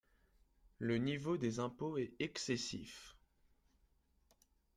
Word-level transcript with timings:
Le 0.79 0.97
niveau 0.97 1.37
des 1.37 1.59
impôts 1.59 1.99
est 1.99 2.13
excessif. 2.19 3.15